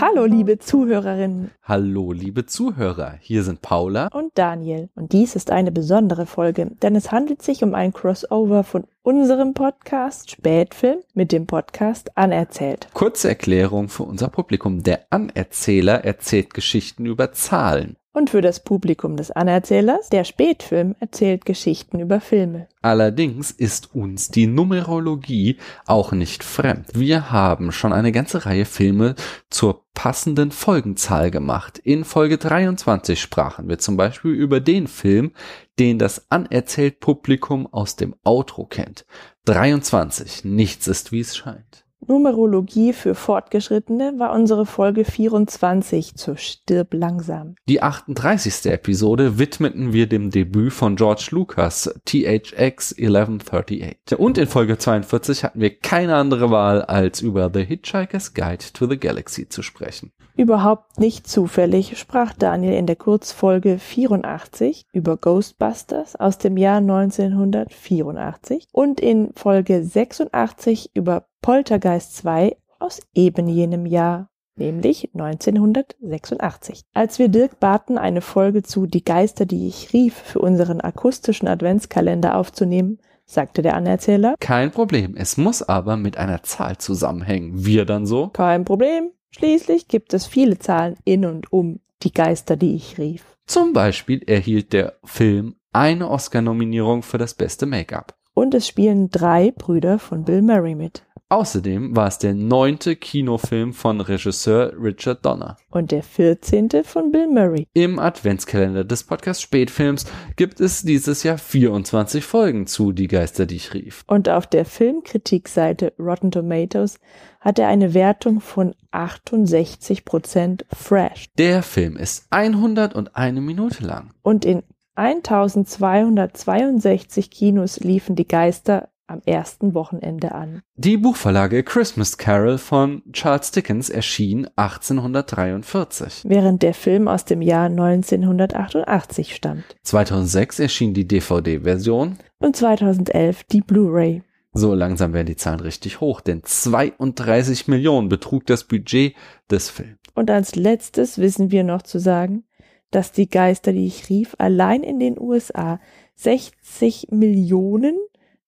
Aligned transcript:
Hallo, 0.00 0.24
liebe 0.24 0.58
Zuhörerinnen 0.58 1.50
Hallo, 1.62 2.12
liebe 2.12 2.46
Zuhörer. 2.46 3.18
Hier 3.20 3.42
sind 3.42 3.60
Paula. 3.60 4.08
und 4.14 4.32
Daniel. 4.34 4.88
Und 4.94 5.12
dies 5.12 5.36
ist 5.36 5.50
eine 5.50 5.70
besondere 5.70 6.24
Folge, 6.24 6.70
denn 6.82 6.96
es 6.96 7.12
handelt 7.12 7.42
sich 7.42 7.62
um 7.62 7.74
ein 7.74 7.92
Crossover 7.92 8.64
von 8.64 8.84
unserem 9.02 9.52
Podcast 9.52 10.30
Spätfilm 10.30 11.00
mit 11.12 11.32
dem 11.32 11.46
Podcast 11.46 12.16
Anerzählt. 12.16 12.88
Kurze 12.94 13.28
Erklärung 13.28 13.90
für 13.90 14.04
unser 14.04 14.28
Publikum. 14.28 14.82
Der 14.82 15.00
Anerzähler 15.10 16.02
erzählt 16.02 16.54
Geschichten 16.54 17.04
über 17.04 17.32
Zahlen. 17.32 17.96
Und 18.12 18.30
für 18.30 18.40
das 18.40 18.64
Publikum 18.64 19.16
des 19.16 19.30
Anerzählers, 19.30 20.08
der 20.08 20.24
Spätfilm 20.24 20.96
erzählt 20.98 21.44
Geschichten 21.44 22.00
über 22.00 22.20
Filme. 22.20 22.66
Allerdings 22.82 23.52
ist 23.52 23.94
uns 23.94 24.30
die 24.30 24.48
Numerologie 24.48 25.58
auch 25.86 26.10
nicht 26.10 26.42
fremd. 26.42 26.88
Wir 26.94 27.30
haben 27.30 27.70
schon 27.70 27.92
eine 27.92 28.10
ganze 28.10 28.46
Reihe 28.46 28.64
Filme 28.64 29.14
zur 29.48 29.84
passenden 29.94 30.50
Folgenzahl 30.50 31.30
gemacht. 31.30 31.78
In 31.78 32.04
Folge 32.04 32.36
23 32.36 33.20
sprachen 33.20 33.68
wir 33.68 33.78
zum 33.78 33.96
Beispiel 33.96 34.32
über 34.32 34.58
den 34.58 34.88
Film, 34.88 35.30
den 35.78 36.00
das 36.00 36.28
anerzählt 36.32 36.98
Publikum 36.98 37.68
aus 37.72 37.94
dem 37.94 38.16
Outro 38.24 38.66
kennt. 38.66 39.06
23. 39.44 40.44
Nichts 40.44 40.88
ist 40.88 41.12
wie 41.12 41.20
es 41.20 41.36
scheint. 41.36 41.84
Numerologie 42.06 42.92
für 42.92 43.14
Fortgeschrittene 43.14 44.14
war 44.18 44.32
unsere 44.32 44.66
Folge 44.66 45.04
24 45.04 46.16
zu 46.16 46.36
Stirb 46.36 46.94
langsam. 46.94 47.54
Die 47.68 47.82
38. 47.82 48.72
Episode 48.72 49.38
widmeten 49.38 49.92
wir 49.92 50.08
dem 50.08 50.30
Debüt 50.30 50.72
von 50.72 50.96
George 50.96 51.28
Lucas, 51.30 51.94
THX 52.06 52.94
1138. 52.98 54.18
Und 54.18 54.38
in 54.38 54.46
Folge 54.46 54.78
42 54.78 55.44
hatten 55.44 55.60
wir 55.60 55.78
keine 55.78 56.16
andere 56.16 56.50
Wahl, 56.50 56.82
als 56.82 57.20
über 57.20 57.50
The 57.52 57.64
Hitchhiker's 57.64 58.34
Guide 58.34 58.64
to 58.72 58.88
the 58.88 58.98
Galaxy 58.98 59.48
zu 59.48 59.62
sprechen. 59.62 60.12
Überhaupt 60.36 60.98
nicht 60.98 61.28
zufällig 61.28 61.98
sprach 61.98 62.32
Daniel 62.32 62.72
in 62.72 62.86
der 62.86 62.96
Kurzfolge 62.96 63.78
84 63.78 64.86
über 64.92 65.18
Ghostbusters 65.18 66.16
aus 66.16 66.38
dem 66.38 66.56
Jahr 66.56 66.78
1984 66.78 68.68
und 68.72 69.00
in 69.00 69.32
Folge 69.34 69.84
86 69.84 70.92
über 70.94 71.26
Poltergeist 71.42 72.16
2 72.16 72.56
aus 72.78 73.00
eben 73.14 73.48
jenem 73.48 73.86
Jahr, 73.86 74.28
nämlich 74.56 75.10
1986. 75.14 76.82
Als 76.92 77.18
wir 77.18 77.28
Dirk 77.28 77.60
baten, 77.60 77.98
eine 77.98 78.20
Folge 78.20 78.62
zu 78.62 78.86
Die 78.86 79.04
Geister, 79.04 79.46
die 79.46 79.66
ich 79.68 79.92
rief, 79.92 80.14
für 80.14 80.40
unseren 80.40 80.80
akustischen 80.80 81.48
Adventskalender 81.48 82.36
aufzunehmen, 82.36 82.98
sagte 83.24 83.62
der 83.62 83.74
Anerzähler, 83.74 84.34
Kein 84.40 84.70
Problem, 84.70 85.14
es 85.16 85.36
muss 85.36 85.62
aber 85.62 85.96
mit 85.96 86.16
einer 86.18 86.42
Zahl 86.42 86.78
zusammenhängen. 86.78 87.64
Wir 87.64 87.84
dann 87.84 88.06
so? 88.06 88.28
kein 88.28 88.64
Problem, 88.64 89.10
schließlich 89.30 89.88
gibt 89.88 90.12
es 90.14 90.26
viele 90.26 90.58
Zahlen 90.58 90.96
in 91.04 91.24
und 91.24 91.52
um 91.52 91.80
die 92.02 92.12
Geister, 92.12 92.56
die 92.56 92.74
ich 92.74 92.98
rief. 92.98 93.24
Zum 93.46 93.72
Beispiel 93.72 94.22
erhielt 94.26 94.72
der 94.72 94.94
Film 95.04 95.56
eine 95.72 96.10
Oscar-Nominierung 96.10 97.02
für 97.02 97.18
das 97.18 97.34
beste 97.34 97.66
Make-up. 97.66 98.14
Und 98.34 98.54
es 98.54 98.66
spielen 98.66 99.10
drei 99.10 99.50
Brüder 99.50 99.98
von 99.98 100.24
Bill 100.24 100.42
Murray 100.42 100.74
mit. 100.74 101.04
Außerdem 101.32 101.94
war 101.94 102.08
es 102.08 102.18
der 102.18 102.34
neunte 102.34 102.96
Kinofilm 102.96 103.72
von 103.72 104.00
Regisseur 104.00 104.72
Richard 104.76 105.24
Donner. 105.24 105.56
Und 105.70 105.92
der 105.92 106.02
14. 106.02 106.82
von 106.82 107.12
Bill 107.12 107.28
Murray. 107.28 107.68
Im 107.72 108.00
Adventskalender 108.00 108.82
des 108.82 109.04
Podcast 109.04 109.40
Spätfilms 109.40 110.06
gibt 110.34 110.58
es 110.58 110.82
dieses 110.82 111.22
Jahr 111.22 111.38
24 111.38 112.24
Folgen 112.24 112.66
zu 112.66 112.90
Die 112.90 113.06
Geister, 113.06 113.46
die 113.46 113.54
ich 113.54 113.74
rief. 113.74 114.02
Und 114.08 114.28
auf 114.28 114.48
der 114.48 114.64
Filmkritikseite 114.64 115.92
Rotten 116.00 116.32
Tomatoes 116.32 116.98
hat 117.38 117.60
er 117.60 117.68
eine 117.68 117.94
Wertung 117.94 118.40
von 118.40 118.74
68% 118.90 120.64
fresh. 120.74 121.26
Der 121.38 121.62
Film 121.62 121.96
ist 121.96 122.26
101 122.30 123.38
Minute 123.38 123.84
lang. 123.84 124.10
Und 124.22 124.44
in 124.44 124.64
1262 124.96 127.30
Kinos 127.30 127.80
liefen 127.80 128.16
die 128.16 128.28
Geister 128.28 128.89
am 129.10 129.20
ersten 129.26 129.74
Wochenende 129.74 130.32
an. 130.32 130.62
Die 130.76 130.96
Buchverlage 130.96 131.62
Christmas 131.62 132.16
Carol 132.16 132.58
von 132.58 133.02
Charles 133.12 133.50
Dickens 133.50 133.90
erschien 133.90 134.48
1843. 134.56 136.22
Während 136.24 136.62
der 136.62 136.74
Film 136.74 137.08
aus 137.08 137.24
dem 137.24 137.42
Jahr 137.42 137.66
1988 137.66 139.34
stammt. 139.34 139.64
2006 139.82 140.60
erschien 140.60 140.94
die 140.94 141.06
DVD-Version. 141.06 142.18
Und 142.38 142.56
2011 142.56 143.44
die 143.44 143.60
Blu-ray. 143.60 144.22
So 144.52 144.74
langsam 144.74 145.12
werden 145.12 145.28
die 145.28 145.36
Zahlen 145.36 145.60
richtig 145.60 146.00
hoch, 146.00 146.20
denn 146.20 146.42
32 146.42 147.68
Millionen 147.68 148.08
betrug 148.08 148.46
das 148.46 148.64
Budget 148.64 149.14
des 149.48 149.70
Films. 149.70 149.98
Und 150.14 150.30
als 150.30 150.56
letztes 150.56 151.18
wissen 151.18 151.52
wir 151.52 151.62
noch 151.62 151.82
zu 151.82 152.00
sagen, 152.00 152.44
dass 152.90 153.12
die 153.12 153.28
Geister, 153.28 153.72
die 153.72 153.86
ich 153.86 154.08
rief, 154.08 154.34
allein 154.38 154.82
in 154.82 154.98
den 154.98 155.18
USA 155.18 155.78
60 156.16 157.08
Millionen 157.10 157.96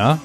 Na, 0.00 0.20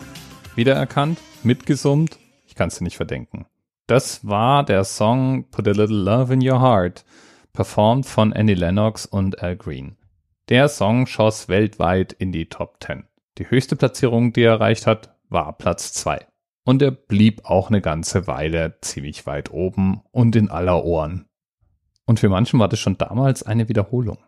wiedererkannt, 0.53 1.17
mitgesummt, 1.41 2.19
ich 2.45 2.53
kann 2.53 2.67
es 2.67 2.77
dir 2.77 2.83
nicht 2.83 2.97
verdenken. 2.97 3.47
Das 3.87 4.23
war 4.23 4.63
der 4.63 4.83
Song 4.83 5.49
Put 5.49 5.67
a 5.67 5.71
Little 5.71 5.97
Love 5.97 6.31
in 6.31 6.47
Your 6.47 6.61
Heart, 6.61 7.03
performt 7.53 8.05
von 8.05 8.33
Annie 8.33 8.53
Lennox 8.53 9.07
und 9.07 9.41
Al 9.41 9.55
Green. 9.55 9.97
Der 10.49 10.69
Song 10.69 11.07
schoss 11.07 11.49
weltweit 11.49 12.13
in 12.13 12.31
die 12.31 12.49
Top 12.49 12.83
10. 12.83 13.05
Die 13.39 13.49
höchste 13.49 13.75
Platzierung, 13.75 14.31
die 14.31 14.43
er 14.43 14.51
erreicht 14.51 14.85
hat, 14.85 15.17
war 15.29 15.57
Platz 15.57 15.91
2. 15.93 16.23
Und 16.65 16.83
er 16.83 16.91
blieb 16.91 17.45
auch 17.45 17.69
eine 17.69 17.81
ganze 17.81 18.27
Weile 18.27 18.77
ziemlich 18.81 19.25
weit 19.25 19.49
oben 19.49 20.03
und 20.11 20.35
in 20.35 20.51
aller 20.51 20.85
Ohren. 20.85 21.25
Und 22.05 22.19
für 22.19 22.29
manchen 22.29 22.59
war 22.59 22.69
das 22.69 22.79
schon 22.79 22.99
damals 22.99 23.41
eine 23.41 23.69
Wiederholung. 23.69 24.19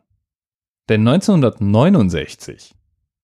Denn 0.89 1.07
1969, 1.07 2.73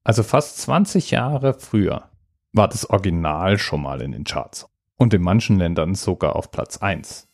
also 0.03 0.21
fast 0.21 0.59
20 0.59 1.09
Jahre 1.09 1.56
früher, 1.56 2.10
war 2.53 2.68
das 2.68 2.89
Original 2.89 3.57
schon 3.57 3.81
mal 3.81 4.01
in 4.01 4.12
den 4.12 4.24
Charts. 4.24 4.68
Und 4.98 5.13
in 5.13 5.21
manchen 5.21 5.57
Ländern 5.57 5.95
sogar 5.95 6.36
auf 6.36 6.51
Platz 6.51 6.77
1. 6.77 7.27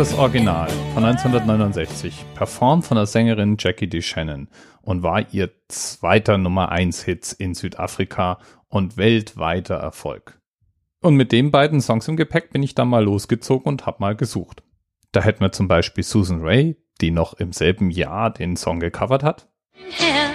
Das 0.00 0.14
Original 0.14 0.70
von 0.94 1.04
1969, 1.04 2.24
performt 2.34 2.86
von 2.86 2.96
der 2.96 3.04
Sängerin 3.04 3.56
Jackie 3.58 3.86
DeShannon 3.86 4.48
und 4.80 5.02
war 5.02 5.30
ihr 5.34 5.50
zweiter 5.68 6.38
Nummer 6.38 6.70
1 6.72 7.02
Hit 7.02 7.36
in 7.38 7.52
Südafrika 7.52 8.38
und 8.70 8.96
weltweiter 8.96 9.74
Erfolg. 9.74 10.40
Und 11.02 11.16
mit 11.16 11.32
den 11.32 11.50
beiden 11.50 11.82
Songs 11.82 12.08
im 12.08 12.16
Gepäck 12.16 12.50
bin 12.50 12.62
ich 12.62 12.74
dann 12.74 12.88
mal 12.88 13.04
losgezogen 13.04 13.68
und 13.68 13.84
hab 13.84 14.00
mal 14.00 14.16
gesucht. 14.16 14.62
Da 15.12 15.20
hätten 15.20 15.42
wir 15.42 15.52
zum 15.52 15.68
Beispiel 15.68 16.02
Susan 16.02 16.40
Ray, 16.40 16.78
die 17.02 17.10
noch 17.10 17.34
im 17.34 17.52
selben 17.52 17.90
Jahr 17.90 18.30
den 18.30 18.56
Song 18.56 18.80
gecovert 18.80 19.22
hat. 19.22 19.50
hand, 19.98 20.29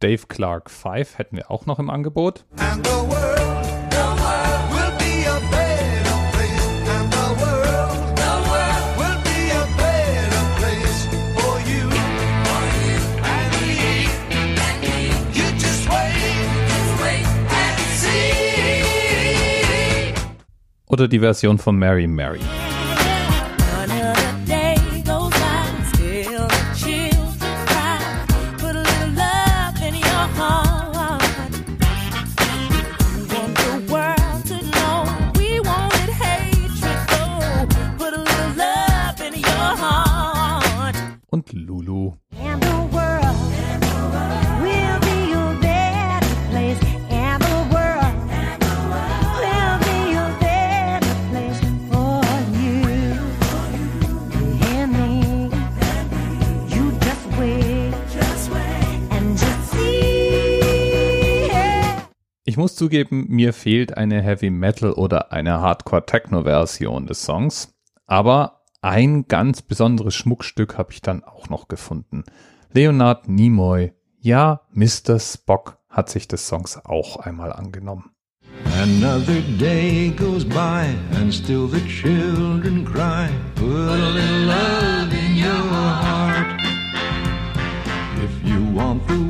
Dave 0.00 0.26
Clark 0.28 0.70
5 0.70 1.18
hätten 1.18 1.36
wir 1.36 1.50
auch 1.50 1.66
noch 1.66 1.78
im 1.78 1.88
Angebot. 1.88 2.44
And 2.58 2.84
the 2.84 2.90
world, 2.90 3.90
the 3.90 4.06
world 4.20 4.70
will 4.70 4.92
be 4.98 5.24
a 5.26 5.40
better 5.50 6.16
place. 6.32 6.88
And 6.88 7.16
Ich 62.56 62.58
muss 62.58 62.74
zugeben, 62.74 63.26
mir 63.28 63.52
fehlt 63.52 63.98
eine 63.98 64.22
Heavy 64.22 64.48
Metal 64.48 64.90
oder 64.92 65.30
eine 65.30 65.60
Hardcore 65.60 66.06
Techno 66.06 66.44
Version 66.44 67.06
des 67.06 67.22
Songs, 67.22 67.74
aber 68.06 68.62
ein 68.80 69.28
ganz 69.28 69.60
besonderes 69.60 70.14
Schmuckstück 70.14 70.78
habe 70.78 70.90
ich 70.90 71.02
dann 71.02 71.22
auch 71.22 71.50
noch 71.50 71.68
gefunden. 71.68 72.24
Leonard 72.72 73.28
Nimoy, 73.28 73.92
ja, 74.20 74.62
Mr. 74.72 75.20
Spock 75.20 75.76
hat 75.90 76.08
sich 76.08 76.28
des 76.28 76.48
Songs 76.48 76.80
auch 76.82 77.18
einmal 77.18 77.52
angenommen. 77.52 78.12
Another 78.80 79.42
day 79.58 80.14
goes 80.16 80.46
by 80.46 80.96
and 81.20 81.34
still 81.34 81.68
the 81.68 81.86
children 81.86 82.86
cry. 82.86 83.28
Put 83.56 83.66
a 83.68 84.08
little 84.14 84.46
love 84.46 85.12
in 85.12 85.36
your 85.36 85.52
heart. 85.52 86.58
If 88.24 88.48
you 88.48 88.74
want 88.74 89.06
the 89.08 89.25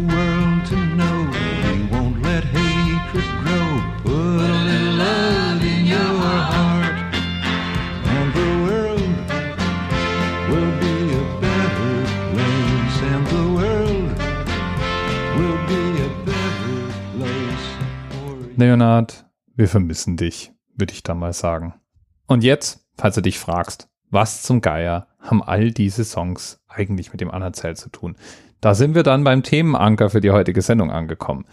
Leonard, 18.56 19.26
wir 19.54 19.68
vermissen 19.68 20.16
dich, 20.16 20.52
würde 20.74 20.92
ich 20.92 21.02
da 21.02 21.14
mal 21.14 21.32
sagen. 21.32 21.74
Und 22.26 22.42
jetzt, 22.42 22.86
falls 22.96 23.14
du 23.14 23.20
dich 23.20 23.38
fragst, 23.38 23.88
was 24.10 24.42
zum 24.42 24.60
Geier 24.60 25.08
haben 25.18 25.42
all 25.42 25.70
diese 25.70 26.04
Songs 26.04 26.62
eigentlich 26.68 27.12
mit 27.12 27.20
dem 27.20 27.30
Anerzählt 27.30 27.78
zu 27.78 27.90
tun? 27.90 28.16
Da 28.60 28.74
sind 28.74 28.94
wir 28.94 29.02
dann 29.02 29.24
beim 29.24 29.42
Themenanker 29.42 30.10
für 30.10 30.20
die 30.20 30.30
heutige 30.30 30.62
Sendung 30.62 30.90
angekommen. 30.90 31.44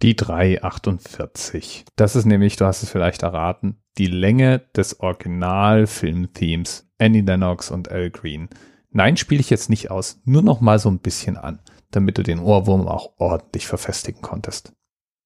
Die 0.00 0.16
348. 0.16 1.84
Das 1.96 2.16
ist 2.16 2.24
nämlich, 2.24 2.56
du 2.56 2.64
hast 2.64 2.82
es 2.82 2.90
vielleicht 2.90 3.22
erraten, 3.22 3.82
die 3.98 4.06
Länge 4.06 4.60
des 4.76 5.00
Original-Film-Themes 5.00 6.88
Annie 6.98 7.22
Lennox 7.22 7.70
und 7.70 7.90
Al 7.90 8.10
Green. 8.10 8.48
Nein, 8.90 9.16
spiele 9.16 9.40
ich 9.40 9.50
jetzt 9.50 9.68
nicht 9.70 9.90
aus, 9.90 10.20
nur 10.24 10.42
noch 10.42 10.60
mal 10.60 10.78
so 10.78 10.88
ein 10.88 11.00
bisschen 11.00 11.36
an, 11.36 11.60
damit 11.90 12.16
du 12.16 12.22
den 12.22 12.38
Ohrwurm 12.38 12.88
auch 12.88 13.12
ordentlich 13.18 13.66
verfestigen 13.66 14.22
konntest. 14.22 14.72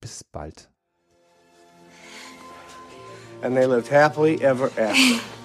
Bis 0.01 0.25
bald. 0.25 0.72
And 3.43 3.57
they 3.57 3.67
lived 3.67 3.89
happily 3.89 4.43
ever 4.43 4.73
after. 4.79 5.42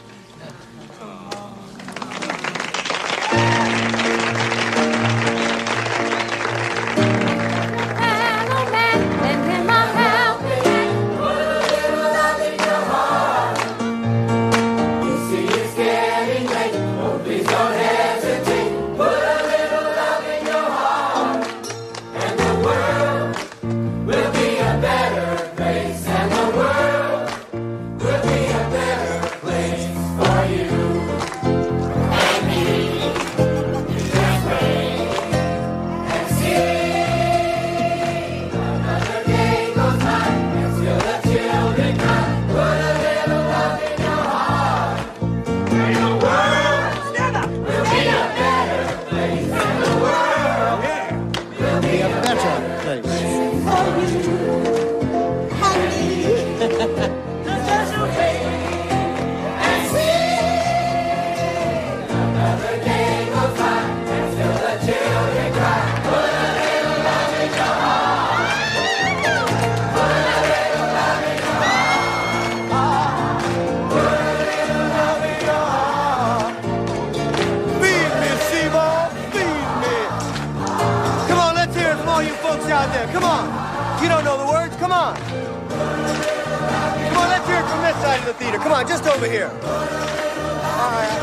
The 88.28 88.34
theater. 88.34 88.58
Come 88.60 88.74
on, 88.74 88.86
just 88.86 89.08
over 89.08 89.26
here. 89.26 89.48
All 89.48 90.92
right. 90.92 91.16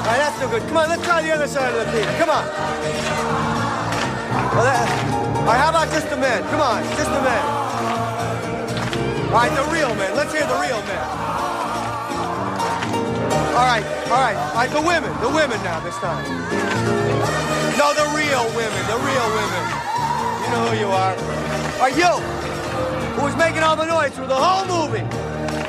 All 0.00 0.08
right, 0.08 0.16
that's 0.16 0.40
no 0.40 0.48
good. 0.48 0.62
Come 0.64 0.78
on, 0.78 0.88
let's 0.88 1.04
try 1.04 1.20
the 1.20 1.30
other 1.30 1.46
side 1.46 1.68
of 1.76 1.84
the 1.84 1.92
theater. 1.92 2.08
Come 2.16 2.30
on. 2.32 2.48
Well, 4.56 4.64
that, 4.64 4.88
all 5.36 5.44
right, 5.44 5.60
how 5.60 5.68
about 5.68 5.92
just 5.92 6.08
the 6.08 6.16
men? 6.16 6.40
Come 6.48 6.60
on, 6.64 6.82
just 6.96 7.12
the 7.12 7.20
men. 7.20 7.44
All 9.28 9.44
right, 9.44 9.52
the 9.52 9.68
real 9.68 9.92
men. 9.94 10.16
Let's 10.16 10.32
hear 10.32 10.48
the 10.48 10.56
real 10.56 10.80
men. 10.88 11.04
All 13.52 13.68
right, 13.68 13.84
all 14.08 14.24
right, 14.24 14.36
all 14.36 14.56
right, 14.56 14.72
the 14.72 14.80
women, 14.80 15.12
the 15.20 15.28
women 15.28 15.60
now 15.60 15.84
this 15.84 15.96
time. 16.00 16.24
No, 17.76 17.92
the 17.92 18.08
real 18.16 18.48
women, 18.56 18.82
the 18.88 18.96
real 19.04 19.28
women. 19.36 19.64
You 20.40 20.48
know 20.48 20.64
who 20.72 20.80
you 20.80 20.88
are. 20.88 21.12
Are 21.84 21.92
you? 21.92 22.12
Who 23.20 23.22
was 23.28 23.36
making 23.36 23.60
all 23.60 23.76
the 23.76 23.84
noise 23.84 24.16
through 24.16 24.32
the 24.32 24.40
whole 24.40 24.64
movie? 24.64 25.04